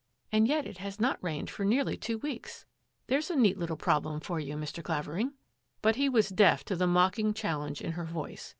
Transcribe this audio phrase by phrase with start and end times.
[0.31, 2.65] "And yet it has not rained for nearly two weeks!
[3.05, 4.83] There's a neat little problem for you, Mr.
[4.83, 5.33] Clavering."
[5.83, 8.49] But he was deaf to the mocking challenge in her voice.